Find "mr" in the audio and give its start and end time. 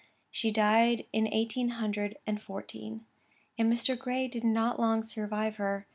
3.71-3.95